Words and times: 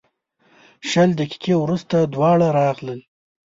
شل 0.89 1.09
دقیقې 1.19 1.53
وروسته 1.59 1.95
دواړه 2.13 2.47
راغلل. 2.59 2.99